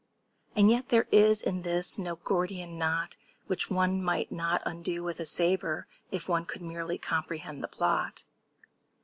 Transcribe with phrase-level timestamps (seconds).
[0.55, 5.21] And yet there is in this no Gordian knot Which one might not undo without
[5.21, 8.23] a sabre, If one could merely comprehend the plot.